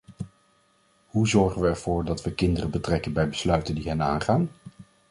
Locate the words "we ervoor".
1.61-2.05